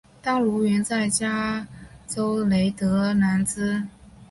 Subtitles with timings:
[0.19, 1.67] 当奴云在加
[2.07, 3.83] 州雷德兰兹。